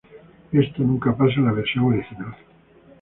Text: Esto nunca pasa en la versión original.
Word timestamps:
Esto 0.51 0.81
nunca 0.81 1.15
pasa 1.15 1.35
en 1.35 1.45
la 1.45 1.51
versión 1.51 1.85
original. 1.85 2.35